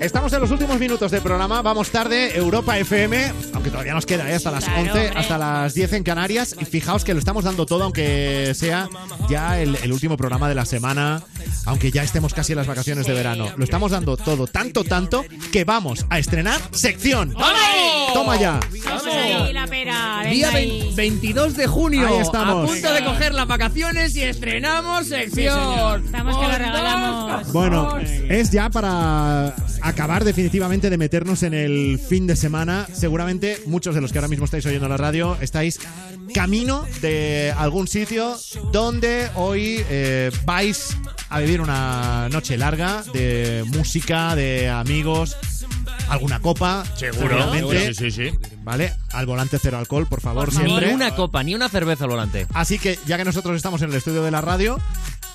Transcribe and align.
Estamos 0.00 0.32
en 0.32 0.40
los 0.40 0.50
últimos 0.50 0.78
minutos 0.78 1.10
del 1.10 1.20
programa, 1.20 1.60
vamos 1.60 1.90
tarde, 1.90 2.34
Europa 2.34 2.78
FM, 2.78 3.32
aunque 3.52 3.68
todavía 3.70 3.92
nos 3.92 4.06
queda 4.06 4.30
¿eh? 4.30 4.34
hasta 4.34 4.50
las 4.50 4.64
Claro, 4.64 4.80
11, 4.80 4.90
hombre. 4.92 5.20
hasta 5.20 5.36
las 5.36 5.74
10 5.74 5.92
en 5.92 6.02
Canarias. 6.04 6.56
Y 6.58 6.64
fijaos 6.64 7.04
que 7.04 7.12
lo 7.12 7.18
estamos 7.18 7.44
dando 7.44 7.66
todo, 7.66 7.84
aunque 7.84 8.52
sea 8.54 8.88
ya 9.28 9.60
el, 9.60 9.76
el 9.76 9.92
último 9.92 10.16
programa 10.16 10.48
de 10.48 10.54
la 10.54 10.64
semana, 10.64 11.22
aunque 11.66 11.90
ya 11.90 12.02
estemos 12.02 12.32
casi 12.32 12.52
en 12.52 12.56
las 12.58 12.66
vacaciones 12.66 13.06
de 13.06 13.12
verano. 13.12 13.48
Lo 13.58 13.62
estamos 13.64 13.90
dando 13.90 14.16
todo, 14.16 14.46
tanto, 14.46 14.84
tanto, 14.84 15.22
que 15.52 15.64
vamos 15.64 16.06
a 16.08 16.18
estrenar 16.18 16.60
sección. 16.72 17.34
Toma 18.14 18.36
ya. 18.40 18.58
Vamos 18.86 19.04
ahí, 19.06 19.52
la 19.52 19.66
pera. 19.66 20.22
Día 20.30 20.48
ahí. 20.48 20.80
vein- 20.94 20.96
22 20.96 21.56
de 21.56 21.66
junio. 21.66 22.06
Ahí 22.08 22.18
estamos. 22.20 22.64
A 22.70 22.72
punto 22.72 22.92
de 22.94 23.04
coger 23.04 23.34
las 23.34 23.46
vacaciones 23.46 24.16
y 24.16 24.22
estrenamos 24.22 25.08
sección. 25.08 26.06
Estamos 26.06 26.38
que 26.38 26.46
lo 26.46 26.56
regalamos. 26.58 27.52
Bueno, 27.52 27.98
es 27.98 28.50
ya 28.50 28.70
para 28.70 29.54
acabar 29.82 30.24
definitivamente 30.24 30.90
de 30.90 30.98
meternos 30.98 31.42
en 31.42 31.54
el 31.54 31.98
fin 31.98 32.26
de 32.26 32.36
semana. 32.36 32.86
Seguramente 32.92 33.58
muchos 33.66 33.94
de 33.94 34.00
los 34.00 34.12
que 34.12 34.18
ahora 34.18 34.28
mismo 34.28 34.44
estáis 34.44 34.66
oyendo 34.66 34.88
la 34.88 34.96
radio 34.96 35.36
estáis 35.40 35.78
camino 36.34 36.86
de 37.02 37.52
algún 37.56 37.88
sitio 37.88 38.36
donde 38.72 39.28
hoy 39.34 39.84
eh, 39.88 40.30
vais 40.44 40.96
a 41.28 41.40
vivir 41.40 41.60
una 41.60 42.28
noche 42.30 42.56
larga 42.56 43.02
de 43.12 43.64
música, 43.68 44.34
de 44.34 44.68
amigos, 44.68 45.36
alguna 46.08 46.40
copa, 46.40 46.84
seguramente. 46.96 47.94
Sí, 47.94 48.10
sí, 48.10 48.30
sí. 48.30 48.38
¿Vale? 48.62 48.92
Al 49.12 49.26
volante 49.26 49.58
cero 49.60 49.78
alcohol, 49.78 50.06
por 50.06 50.20
favor, 50.20 50.46
Por 50.46 50.54
favor. 50.54 50.68
siempre. 50.68 50.88
Ni 50.88 50.94
una 50.94 51.14
copa, 51.14 51.42
ni 51.42 51.54
una 51.54 51.68
cerveza 51.68 52.04
al 52.04 52.10
volante. 52.10 52.46
Así 52.52 52.78
que 52.78 52.98
ya 53.06 53.16
que 53.16 53.24
nosotros 53.24 53.56
estamos 53.56 53.80
en 53.82 53.90
el 53.90 53.96
estudio 53.96 54.22
de 54.22 54.30
la 54.30 54.40
radio, 54.40 54.78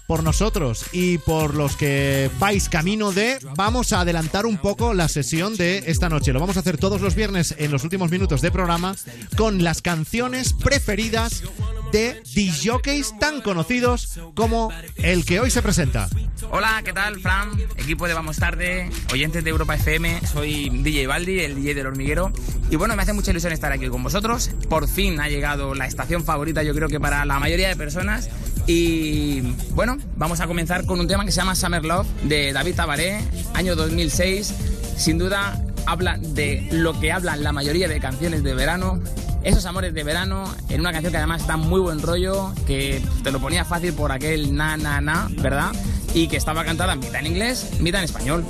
por 0.07 0.23
nosotros 0.23 0.85
y 0.91 1.17
por 1.17 1.55
los 1.55 1.75
que 1.75 2.29
vais 2.39 2.69
camino 2.69 3.11
de, 3.11 3.39
vamos 3.55 3.93
a 3.93 4.01
adelantar 4.01 4.45
un 4.45 4.57
poco 4.57 4.93
la 4.93 5.07
sesión 5.07 5.55
de 5.55 5.83
esta 5.87 6.09
noche. 6.09 6.33
Lo 6.33 6.39
vamos 6.39 6.57
a 6.57 6.59
hacer 6.59 6.77
todos 6.77 7.01
los 7.01 7.15
viernes 7.15 7.55
en 7.57 7.71
los 7.71 7.83
últimos 7.83 8.11
minutos 8.11 8.41
de 8.41 8.51
programa 8.51 8.95
con 9.35 9.63
las 9.63 9.81
canciones 9.81 10.53
preferidas 10.53 11.43
de 11.91 12.21
DJs 12.23 13.19
tan 13.19 13.41
conocidos 13.41 14.19
como 14.35 14.71
el 14.97 15.25
que 15.25 15.39
hoy 15.39 15.49
se 15.49 15.61
presenta. 15.61 16.09
Hola, 16.51 16.81
¿qué 16.83 16.93
tal, 16.93 17.19
Fran? 17.19 17.51
Equipo 17.77 18.07
de 18.07 18.13
Vamos 18.13 18.37
Tarde, 18.37 18.89
oyentes 19.11 19.43
de 19.43 19.49
Europa 19.49 19.75
FM, 19.75 20.21
soy 20.27 20.69
DJ 20.69 21.07
Baldi, 21.07 21.39
el 21.39 21.55
DJ 21.55 21.73
del 21.73 21.87
hormiguero. 21.87 22.31
Y 22.69 22.75
bueno, 22.75 22.95
me 22.95 23.03
hace 23.03 23.13
mucha 23.13 23.31
ilusión 23.31 23.53
estar 23.53 23.71
aquí 23.71 23.87
con 23.87 24.03
vosotros. 24.03 24.51
Por 24.69 24.87
fin 24.87 25.19
ha 25.19 25.29
llegado 25.29 25.73
la 25.73 25.87
estación 25.87 26.23
favorita, 26.23 26.63
yo 26.63 26.73
creo 26.73 26.89
que 26.89 26.99
para 26.99 27.25
la 27.25 27.39
mayoría 27.39 27.69
de 27.69 27.75
personas. 27.75 28.29
Y 28.67 29.41
bueno, 29.71 29.97
vamos 30.15 30.39
a 30.39 30.47
comenzar 30.47 30.85
con 30.85 30.99
un 30.99 31.07
tema 31.07 31.23
que 31.25 31.31
se 31.31 31.37
llama 31.37 31.55
Summer 31.55 31.85
Love 31.85 32.07
de 32.23 32.51
David 32.51 32.75
Tabaré, 32.75 33.19
año 33.53 33.75
2006. 33.75 34.53
Sin 34.97 35.17
duda 35.17 35.61
habla 35.85 36.17
de 36.17 36.67
lo 36.71 36.99
que 36.99 37.11
hablan 37.11 37.43
la 37.43 37.51
mayoría 37.51 37.87
de 37.87 37.99
canciones 37.99 38.43
de 38.43 38.55
verano. 38.55 38.99
Esos 39.43 39.65
amores 39.65 39.93
de 39.93 40.03
verano, 40.03 40.45
en 40.69 40.79
una 40.79 40.91
canción 40.91 41.11
que 41.11 41.17
además 41.17 41.45
da 41.45 41.57
muy 41.57 41.79
buen 41.79 42.01
rollo, 42.01 42.51
que 42.65 43.03
te 43.23 43.31
lo 43.31 43.39
ponía 43.39 43.63
fácil 43.63 43.93
por 43.93 44.11
aquel 44.11 44.55
na 44.55 44.75
na 44.77 44.99
na, 44.99 45.27
¿verdad? 45.37 45.71
Y 46.15 46.27
que 46.27 46.37
estaba 46.37 46.65
cantada 46.65 46.95
mitad 46.95 47.19
en 47.19 47.27
inglés, 47.27 47.69
mitad 47.79 47.99
en 47.99 48.05
español. 48.05 48.43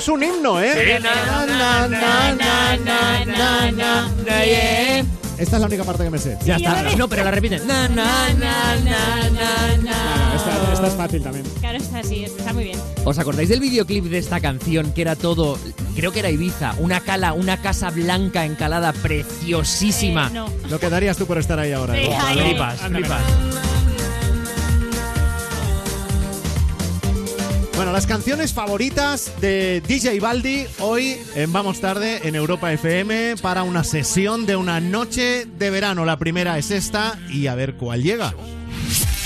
Es 0.00 0.08
un 0.08 0.22
himno, 0.22 0.60
¿eh? 0.62 0.98
Esta 5.38 5.56
es 5.56 5.60
la 5.60 5.66
única 5.66 5.84
parte 5.84 6.04
que 6.04 6.10
me 6.10 6.18
sé. 6.18 6.38
Ya 6.44 6.56
está. 6.56 6.82
No, 6.96 7.06
pero 7.06 7.22
la 7.24 7.30
repiten. 7.30 7.66
Na, 7.66 7.86
na, 7.88 8.32
na, 8.32 8.76
na, 8.76 9.30
na, 9.30 9.76
na. 9.76 10.34
Esta, 10.34 10.72
esta 10.72 10.86
es 10.86 10.94
fácil 10.94 11.22
también. 11.22 11.44
Claro, 11.60 11.76
está 11.76 11.98
así, 11.98 12.24
está 12.24 12.52
muy 12.54 12.64
bien. 12.64 12.78
¿Os 13.04 13.18
acordáis 13.18 13.50
del 13.50 13.60
videoclip 13.60 14.04
de 14.06 14.18
esta 14.18 14.40
canción 14.40 14.92
que 14.92 15.02
era 15.02 15.16
todo, 15.16 15.58
creo 15.94 16.12
que 16.12 16.20
era 16.20 16.30
Ibiza, 16.30 16.74
una 16.78 17.00
cala, 17.00 17.34
una 17.34 17.60
casa 17.60 17.90
blanca 17.90 18.46
encalada 18.46 18.92
preciosísima? 18.92 20.28
Eh, 20.28 20.34
no. 20.34 20.46
Lo 20.70 20.80
que 20.80 20.88
darías 20.88 21.18
tú 21.18 21.26
por 21.26 21.36
estar 21.36 21.58
ahí 21.58 21.72
ahora. 21.72 21.94
Sí, 21.94 22.00
¿eh? 22.00 22.16
ahí. 22.18 22.38
Flipas, 22.38 22.80
Bueno, 27.80 27.92
las 27.92 28.06
canciones 28.06 28.52
favoritas 28.52 29.32
de 29.40 29.80
DJ 29.80 30.20
Baldi 30.20 30.66
hoy 30.80 31.16
Vamos 31.48 31.80
Tarde 31.80 32.28
en 32.28 32.34
Europa 32.34 32.70
FM 32.70 33.36
para 33.40 33.62
una 33.62 33.84
sesión 33.84 34.44
de 34.44 34.54
una 34.54 34.80
noche 34.80 35.46
de 35.46 35.70
verano. 35.70 36.04
La 36.04 36.18
primera 36.18 36.58
es 36.58 36.70
esta 36.70 37.18
y 37.30 37.46
a 37.46 37.54
ver 37.54 37.76
cuál 37.76 38.02
llega. 38.02 38.34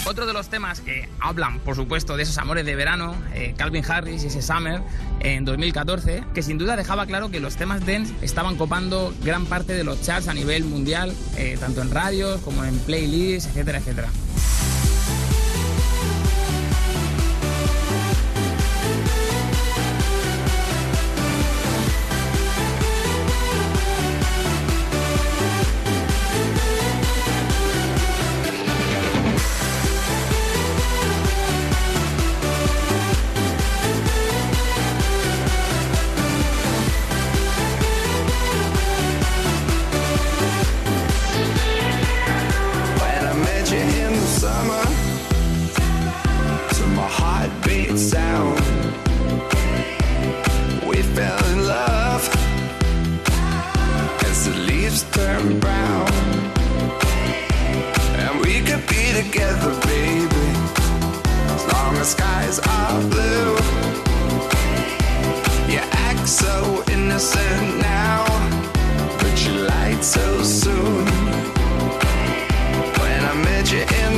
Otro 0.06 0.24
de 0.24 0.32
los 0.32 0.50
temas 0.50 0.78
que 0.78 1.08
hablan, 1.18 1.58
por 1.58 1.74
supuesto, 1.74 2.16
de 2.16 2.22
esos 2.22 2.38
amores 2.38 2.64
de 2.64 2.76
verano, 2.76 3.16
eh, 3.32 3.54
Calvin 3.56 3.84
Harris 3.84 4.22
y 4.22 4.28
ese 4.28 4.40
Summer 4.40 4.82
en 5.18 5.44
2014, 5.44 6.22
que 6.32 6.42
sin 6.44 6.56
duda 6.56 6.76
dejaba 6.76 7.06
claro 7.06 7.32
que 7.32 7.40
los 7.40 7.56
temas 7.56 7.84
dance 7.84 8.14
estaban 8.22 8.54
copando 8.54 9.12
gran 9.24 9.46
parte 9.46 9.72
de 9.72 9.82
los 9.82 10.00
charts 10.00 10.28
a 10.28 10.34
nivel 10.34 10.62
mundial, 10.62 11.12
eh, 11.36 11.56
tanto 11.58 11.82
en 11.82 11.90
radios 11.90 12.40
como 12.42 12.64
en 12.64 12.78
playlists, 12.78 13.48
etcétera, 13.48 13.78
etcétera. 13.78 14.10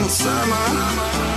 Summer. 0.08 1.35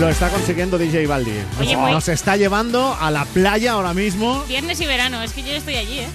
Lo 0.00 0.10
está 0.10 0.28
consiguiendo 0.28 0.76
DJ 0.76 1.06
Baldi. 1.06 1.32
Oye, 1.58 1.74
muy- 1.76 1.90
Nos 1.90 2.08
está 2.08 2.36
llevando 2.36 2.94
a 3.00 3.10
la 3.10 3.24
playa 3.24 3.72
ahora 3.72 3.94
mismo. 3.94 4.44
Viernes 4.46 4.78
y 4.80 4.86
verano, 4.86 5.22
es 5.22 5.32
que 5.32 5.42
yo 5.42 5.52
estoy 5.52 5.76
allí, 5.76 6.00
¿eh? 6.00 6.08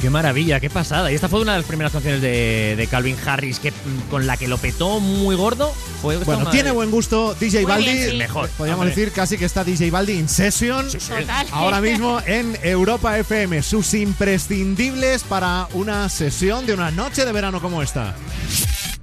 Qué 0.00 0.08
maravilla, 0.08 0.60
qué 0.60 0.70
pasada. 0.70 1.12
Y 1.12 1.14
esta 1.14 1.28
fue 1.28 1.40
una 1.42 1.52
de 1.52 1.58
las 1.58 1.66
primeras 1.66 1.92
canciones 1.92 2.22
de, 2.22 2.74
de 2.76 2.86
Calvin 2.86 3.16
Harris 3.26 3.58
que, 3.58 3.70
mm, 3.70 4.08
con 4.10 4.26
la 4.26 4.38
que 4.38 4.48
lo 4.48 4.56
petó 4.56 4.98
muy 5.00 5.36
gordo. 5.36 5.70
Fue 6.00 6.16
Bueno, 6.18 6.48
tiene 6.48 6.70
buen 6.70 6.90
gusto 6.90 7.34
DJ 7.38 7.62
Muy 7.62 7.70
Baldi. 7.70 7.92
bien, 7.92 8.10
sí. 8.12 8.16
Mejor. 8.16 8.48
Podríamos 8.50 8.84
hombre. 8.86 8.96
decir 8.96 9.12
casi 9.12 9.36
que 9.36 9.44
está 9.44 9.62
DJ 9.62 9.90
Baldi 9.90 10.12
in 10.14 10.28
session. 10.28 10.88
Total. 10.90 11.46
Ahora 11.52 11.80
mismo 11.82 12.20
en 12.24 12.56
Europa 12.62 13.18
FM, 13.18 13.62
sus 13.62 13.92
imprescindibles 13.92 15.22
para 15.24 15.68
una 15.74 16.08
sesión 16.08 16.64
de 16.64 16.72
una 16.72 16.90
noche 16.90 17.26
de 17.26 17.32
verano 17.32 17.60
como 17.60 17.82
esta. 17.82 18.14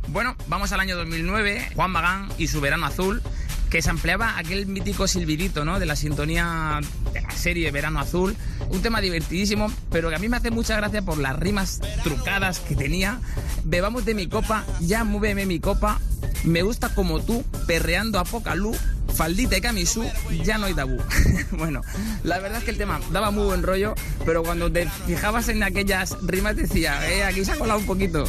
Bueno, 0.08 0.36
vamos 0.48 0.72
al 0.72 0.80
año 0.80 0.96
2009, 0.96 1.72
Juan 1.76 1.92
Magán 1.92 2.30
y 2.38 2.48
su 2.48 2.62
Verano 2.62 2.86
Azul, 2.86 3.22
que 3.70 3.82
se 3.82 3.90
ampliaba 3.90 4.38
aquel 4.38 4.66
mítico 4.68 5.08
silbidito, 5.08 5.66
¿no? 5.66 5.80
De 5.80 5.86
la 5.86 5.96
sintonía 5.96 6.80
de 7.14 7.22
la 7.22 7.32
serie 7.32 7.72
Verano 7.72 8.00
Azul. 8.00 8.36
Un 8.70 8.82
tema 8.82 9.02
divertidísimo, 9.02 9.72
pero 9.92 10.10
que 10.10 10.16
a 10.16 10.20
mí 10.20 10.30
me 10.30 10.38
hace 10.38 10.52
mucha 10.52 10.76
gracia 10.76 11.02
por 11.02 11.18
las 11.18 11.38
rimas 11.38 11.82
trucadas 12.04 12.60
que 12.60 12.76
tenía. 12.76 13.20
Bebamos 13.64 14.06
de 14.06 14.14
mi 14.14 14.28
copa, 14.28 14.66
ya 14.82 15.04
múveme 15.04 15.46
mi 15.46 15.60
copa. 15.60 16.00
Me 16.44 16.62
gusta 16.62 16.94
como 16.94 17.22
tú, 17.22 17.44
perreando 17.68 18.20
a 18.20 18.24
poca 18.24 18.56
luz. 18.56 18.78
Faldita 19.16 19.58
y 19.58 19.62
camisú, 19.62 20.04
ya 20.44 20.58
no 20.58 20.66
hay 20.66 20.74
tabú. 20.74 20.98
bueno, 21.52 21.82
la 22.24 22.40
verdad 22.40 22.60
es 22.60 22.66
que 22.66 22.72
el 22.72 22.78
tema 22.78 23.00
daba 23.12 23.32
muy 23.32 23.46
buen 23.46 23.64
rollo, 23.64 23.96
pero 24.26 24.44
cuando 24.44 24.70
te 24.70 24.90
fijabas 25.08 25.48
en 25.48 25.64
aquellas 25.64 26.18
rimas 26.22 26.58
decía, 26.58 27.00
eh, 27.10 27.24
aquí 27.24 27.46
se 27.46 27.54
ha 27.54 27.56
colado 27.56 27.80
un 27.80 27.86
poquito. 27.86 28.26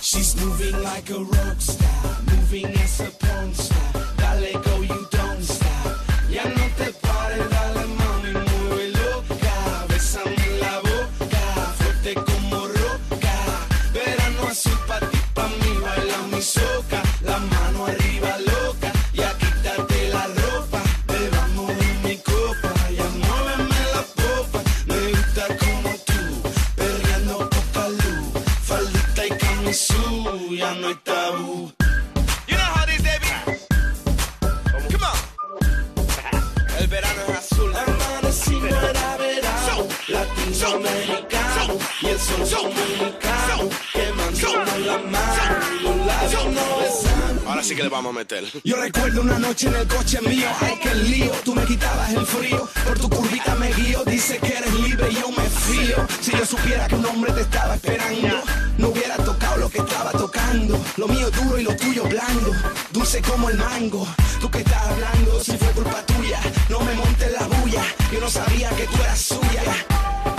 She's 0.00 0.34
moving 0.36 0.82
like 0.82 1.12
a 1.12 1.18
rock 1.18 1.58
star, 1.58 1.86
moving 2.24 2.66
as 2.78 3.00
a 3.00 3.91
Ahora 47.46 47.62
sí 47.62 47.74
que 47.74 47.82
le 47.82 47.88
vamos 47.88 48.10
a 48.14 48.18
meter. 48.18 48.44
Yo 48.64 48.76
recuerdo 48.76 49.22
una 49.22 49.38
noche 49.38 49.68
en 49.68 49.76
el 49.76 49.86
coche 49.86 50.20
mío, 50.22 50.48
ay 50.60 50.78
que 50.82 50.94
lío, 50.94 51.32
tú 51.44 51.54
me 51.54 51.64
quitabas 51.64 52.12
el 52.12 52.26
frío, 52.26 52.68
por 52.86 52.98
tu 52.98 53.08
curvita 53.08 53.54
me 53.54 53.72
guío, 53.72 54.04
dice 54.04 54.38
que 54.38 54.56
eres 54.56 54.72
libre 54.74 55.08
y 55.10 55.14
yo 55.14 55.30
me 55.30 55.44
fío. 55.44 55.96
Si 56.20 56.32
yo 56.32 56.44
supiera 56.44 56.88
que 56.88 56.94
un 56.96 57.06
hombre 57.06 57.32
te 57.32 57.42
estaba 57.42 57.74
esperando, 57.74 58.42
no 58.78 58.88
hubiera 58.88 59.16
tocado 59.16 59.56
lo 59.58 59.70
que 59.70 59.78
estaba 59.78 60.10
tocando. 60.12 60.78
Lo 60.96 61.08
mío 61.08 61.30
duro 61.30 61.58
y 61.58 61.62
lo 61.62 61.76
tuyo 61.76 62.04
blando, 62.04 62.52
dulce 62.90 63.22
como 63.22 63.48
el 63.48 63.56
mango. 63.58 64.06
Tú 64.40 64.50
que 64.50 64.58
estás 64.58 64.82
hablando, 64.88 65.42
si 65.42 65.56
fue 65.56 65.68
culpa 65.68 66.04
tuya, 66.06 66.40
no 66.68 66.80
me 66.80 66.94
montes 66.94 67.32
la 67.32 67.46
bulla, 67.46 67.82
yo 68.12 68.20
no 68.20 68.28
sabía 68.28 68.70
que 68.70 68.86
tú 68.86 68.96
eras 69.02 69.20
suya. 69.20 69.62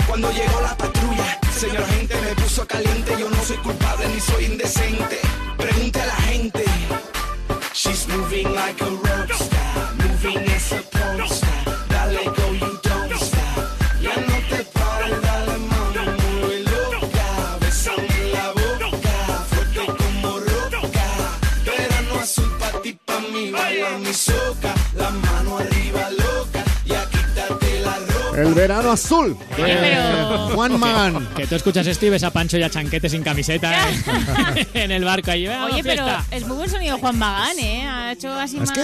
Cuando 0.06 0.30
llegó 0.30 0.60
la 0.60 0.76
patrulla, 0.76 1.40
señor 1.58 1.82
agente 1.82 2.03
caliente, 2.66 3.16
yo 3.18 3.28
no 3.30 3.42
soy 3.42 3.56
culpable 3.58 4.08
ni 4.08 4.20
soy 4.20 4.44
indecente. 4.46 5.20
Pregunte 5.56 6.00
a 6.00 6.06
la 6.06 6.16
gente. 6.16 6.64
She's 7.72 8.06
moving 8.08 8.52
like 8.54 8.82
a 8.82 9.03
El 28.36 28.54
verano 28.54 28.90
azul. 28.90 29.36
de 29.56 29.62
pero- 29.64 30.48
Juan 30.54 30.78
Magán. 30.78 31.28
Que 31.36 31.46
tú 31.46 31.54
escuchas 31.54 31.86
esto 31.86 32.06
y 32.06 32.10
ves 32.10 32.22
a 32.24 32.30
Pancho 32.30 32.58
y 32.58 32.62
a 32.62 32.70
Chanquete 32.70 33.08
sin 33.08 33.22
camiseta 33.22 33.72
¿eh? 33.90 34.66
en 34.74 34.90
el 34.90 35.04
barco 35.04 35.30
allí. 35.30 35.46
"Venga, 35.46 35.66
Oye, 35.66 35.82
pero 35.82 36.04
fiesta". 36.04 36.24
es 36.30 36.46
muy 36.46 36.56
buen 36.56 36.70
sonido 36.70 36.98
Juan 36.98 37.18
Magán, 37.18 37.58
¿eh? 37.58 37.86
Ha 37.86 38.12
hecho 38.12 38.32
así 38.32 38.56
Es 38.56 38.62
más... 38.62 38.72
que 38.72 38.82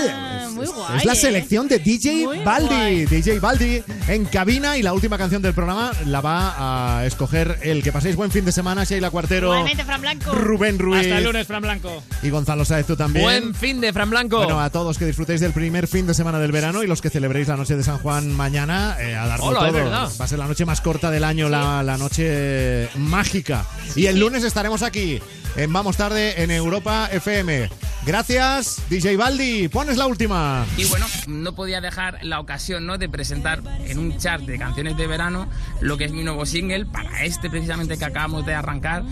muy 0.52 0.64
es, 0.64 0.72
guay. 0.72 0.96
es 0.98 1.04
la 1.04 1.12
¿eh? 1.12 1.16
selección 1.16 1.68
de 1.68 1.78
DJ 1.78 2.24
Muy 2.24 2.38
Baldi. 2.44 2.66
guay. 2.74 3.06
DJ 3.06 3.38
Baldi 3.40 3.82
en 4.08 4.24
cabina 4.26 4.76
y 4.76 4.82
la 4.82 4.92
última 4.92 5.18
canción 5.18 5.42
del 5.42 5.54
programa 5.54 5.92
la 6.06 6.20
va 6.20 6.98
a 7.00 7.06
escoger 7.06 7.58
el 7.62 7.82
que 7.82 7.92
paséis 7.92 8.16
buen 8.16 8.30
fin 8.30 8.44
de 8.44 8.52
semana, 8.52 8.84
Sheila 8.84 9.10
Cuartero, 9.10 9.48
Igualmente, 9.48 9.84
Fran 9.84 10.00
Blanco. 10.00 10.32
Rubén 10.32 10.78
Ruiz 10.78 11.00
Hasta 11.02 11.18
el 11.18 11.24
lunes, 11.24 11.46
Fran 11.46 11.62
Blanco. 11.62 12.02
y 12.22 12.30
Gonzalo 12.30 12.64
Sáez 12.64 12.86
tú 12.86 12.96
también. 12.96 13.24
Buen 13.24 13.54
fin 13.54 13.80
de 13.80 13.92
Fran 13.92 14.10
Blanco. 14.10 14.38
Bueno, 14.38 14.60
a 14.60 14.70
todos 14.70 14.96
que 14.98 15.04
disfrutéis 15.06 15.40
del 15.40 15.52
primer 15.52 15.86
fin 15.88 16.06
de 16.06 16.14
semana 16.14 16.38
del 16.38 16.52
verano 16.52 16.82
y 16.82 16.86
los 16.86 17.00
que 17.00 17.10
celebréis 17.10 17.48
la 17.48 17.56
noche 17.56 17.76
de 17.76 17.82
San 17.82 17.98
Juan 17.98 18.32
mañana, 18.32 18.96
eh, 19.00 19.16
a 19.16 19.26
Hola, 19.42 19.60
todo. 19.60 19.72
verdad. 19.72 20.10
Va 20.20 20.24
a 20.24 20.28
ser 20.28 20.38
la 20.38 20.46
noche 20.46 20.64
más 20.64 20.80
corta 20.80 21.10
del 21.10 21.24
año, 21.24 21.48
la, 21.48 21.82
la 21.82 21.96
noche 21.96 22.88
mágica. 22.96 23.64
Y 23.96 24.06
el 24.06 24.18
lunes 24.18 24.44
estaremos 24.44 24.82
aquí, 24.82 25.20
en 25.56 25.72
Vamos 25.72 25.96
Tarde, 25.96 26.42
en 26.42 26.50
Europa 26.50 27.08
FM. 27.12 27.68
Gracias, 28.06 28.82
DJ 28.88 29.16
Baldi. 29.16 29.68
Pones 29.68 29.98
la 29.98 30.06
última. 30.06 30.64
Y 30.76 30.86
bueno, 30.86 31.06
no 31.26 31.54
podía 31.54 31.80
dejar 31.82 32.18
la 32.22 32.40
ocasión 32.40 32.86
¿no? 32.86 32.96
de 32.96 33.08
presentar 33.08 33.62
en 33.84 33.98
un 33.98 34.16
chart 34.16 34.44
de 34.44 34.58
canciones 34.58 34.96
de 34.96 35.06
verano 35.06 35.48
lo 35.80 35.98
que 35.98 36.06
es 36.06 36.12
mi 36.12 36.24
nuevo 36.24 36.46
single 36.46 36.86
para 36.86 37.24
este 37.24 37.50
precisamente 37.50 37.98
que 37.98 38.04
acabamos 38.04 38.46
de 38.46 38.54
arrancar. 38.54 39.04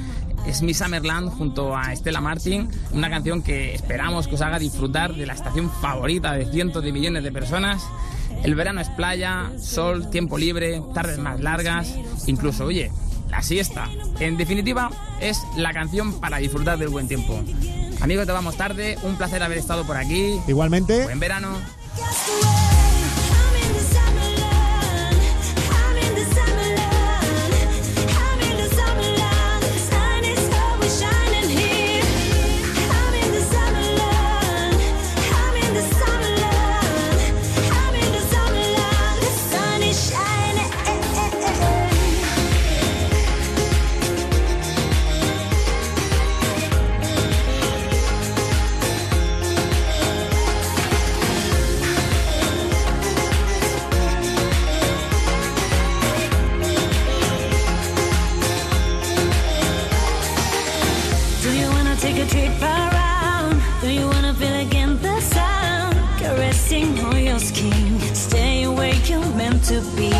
Es 0.47 0.63
mi 0.63 0.73
Summerland 0.73 1.31
junto 1.37 1.77
a 1.77 1.93
Estela 1.93 2.23
Martin, 2.23 2.71
una 2.93 3.11
canción 3.11 3.43
que 3.43 3.75
esperamos 3.75 4.27
que 4.27 4.37
os 4.37 4.41
haga 4.41 4.59
disfrutar 4.59 5.15
de 5.15 5.27
la 5.27 5.35
estación 5.35 5.71
favorita 5.83 6.33
de 6.33 6.51
cientos 6.51 6.83
de 6.83 6.93
millones 6.93 7.23
de 7.25 7.33
personas. 7.33 7.83
El 8.43 8.55
verano 8.55 8.81
es 8.81 8.89
playa, 8.91 9.51
sol, 9.59 10.11
tiempo 10.11 10.39
libre, 10.39 10.83
tardes 10.95 11.19
más 11.19 11.41
largas, 11.41 11.95
incluso, 12.27 12.65
oye, 12.65 12.91
la 13.29 13.43
siesta. 13.43 13.89
En 14.21 14.37
definitiva, 14.37 14.91
es 15.21 15.43
la 15.57 15.73
canción 15.73 16.21
para 16.21 16.39
disfrutar 16.39 16.79
del 16.79 16.89
buen 16.89 17.09
tiempo. 17.09 17.43
Amigos, 18.01 18.27
te 18.27 18.33
vamos 18.33 18.57
tarde, 18.57 18.97
un 19.03 19.17
placer 19.17 19.43
haber 19.43 19.59
estado 19.59 19.85
por 19.85 19.97
aquí. 19.97 20.39
Igualmente. 20.47 21.05
Buen 21.05 21.21
verano. 21.21 21.49
Around? 62.35 63.63
Do 63.81 63.91
you 63.91 64.07
wanna 64.07 64.35
feel 64.35 64.55
again 64.67 65.01
the 65.01 65.21
sound 65.21 65.97
caressing 66.19 66.99
on 67.01 67.23
your 67.23 67.39
skin? 67.39 67.99
Stay 68.15 68.65
awake, 68.65 69.09
you're 69.09 69.25
meant 69.35 69.65
to 69.65 69.81
be. 69.97 70.11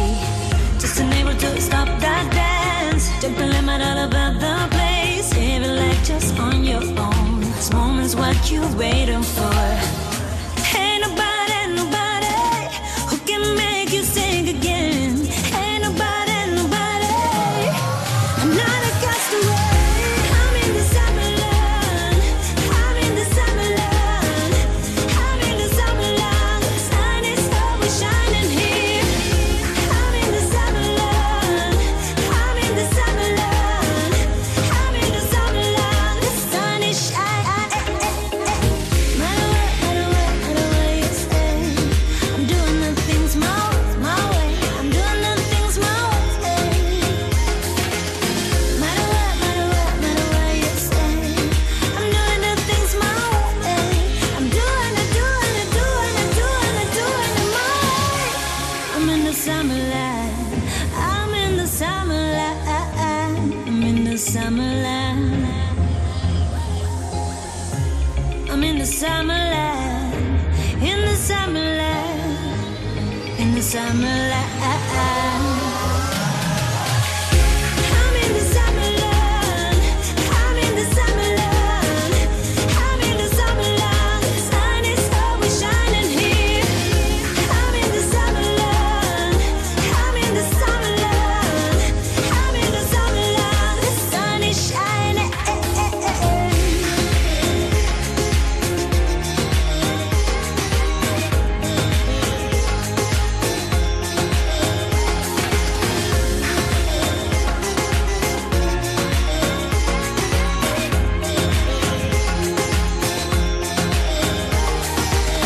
Just 0.79 1.01
unable 1.01 1.35
to 1.35 1.61
stop 1.61 1.89
that 2.01 2.33
dance. 2.33 3.11
Don't 3.21 3.37
limit 3.39 3.83
all 3.83 4.07
about 4.07 4.41
the 4.41 4.77
place. 4.77 5.31
Like 5.37 6.03
just 6.05 6.39
on 6.39 6.65
your 6.65 6.83
own. 6.99 7.41
This 7.41 7.73
moment's 7.73 8.15
what 8.15 8.51
you're 8.51 8.77
waiting 8.77 9.23
for. 9.23 9.88
Summerland, 73.49 73.51
in 73.51 73.55
the 73.55 75.28